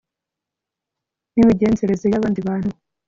nimigenzereze 1.33 2.05
yabandi 2.13 2.39
bantu 2.47 2.71